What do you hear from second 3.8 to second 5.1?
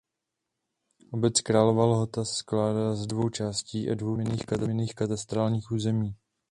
a dvou stejnojmenných